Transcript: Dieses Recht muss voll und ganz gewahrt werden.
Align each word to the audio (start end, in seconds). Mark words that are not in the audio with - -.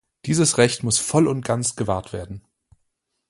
Dieses 0.25 0.57
Recht 0.57 0.81
muss 0.81 0.97
voll 0.97 1.27
und 1.27 1.45
ganz 1.45 1.75
gewahrt 1.75 2.11
werden. 2.11 2.41